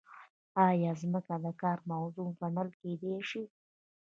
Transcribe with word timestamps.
ایا 0.67 0.91
ځمکه 1.01 1.35
د 1.43 1.47
کار 1.61 1.79
موضوع 1.91 2.29
ګڼل 2.39 2.69
کیدای 2.81 3.19
شي؟ 3.29 3.43